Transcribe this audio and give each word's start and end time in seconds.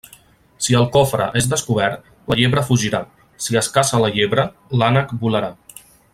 Si 0.67 0.77
el 0.77 0.85
cofre 0.95 1.27
és 1.41 1.47
descobert, 1.51 2.07
la 2.33 2.37
llebre 2.41 2.65
fugirà; 2.71 3.03
si 3.49 3.61
es 3.63 3.71
caça 3.77 4.01
la 4.05 4.11
llebre, 4.17 4.49
l'ànec 4.81 5.15
volarà. 5.27 5.55